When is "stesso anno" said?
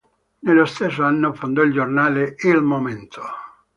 0.65-1.31